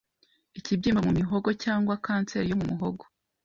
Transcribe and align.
Ikibyimba 0.59 1.01
mu 1.07 1.11
mihogo 1.19 1.49
cyangwa 1.63 1.93
kanseri 2.05 2.51
yo 2.51 2.57
mu 2.59 2.65
muhogo 2.71 3.03